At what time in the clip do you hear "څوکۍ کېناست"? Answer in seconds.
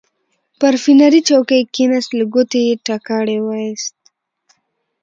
1.27-2.11